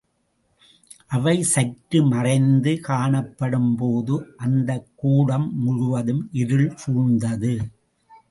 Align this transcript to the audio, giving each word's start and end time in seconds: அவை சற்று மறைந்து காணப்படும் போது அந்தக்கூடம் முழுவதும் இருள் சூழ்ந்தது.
அவை 1.11 1.33
சற்று 1.43 1.99
மறைந்து 2.03 2.71
காணப்படும் 2.79 3.75
போது 3.75 4.15
அந்தக்கூடம் 4.45 5.47
முழுவதும் 5.55 6.23
இருள் 6.33 6.69
சூழ்ந்தது. 6.75 7.53